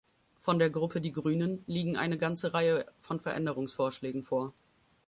Von 0.39 0.57
der 0.57 0.71
Gruppe 0.71 0.99
Die 0.99 1.11
Grünen 1.11 1.63
liegen 1.67 1.95
eine 1.95 2.17
ganze 2.17 2.55
Reihe 2.55 2.87
von 3.01 3.23
Änderungsvorschlägen 3.23 4.23
vor. 4.23 4.51